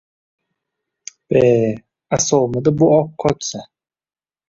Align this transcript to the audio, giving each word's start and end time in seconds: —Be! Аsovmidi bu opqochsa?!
—Be! 1.29 1.43
Аsovmidi 2.19 2.77
bu 2.83 2.91
opqochsa?! 2.99 3.67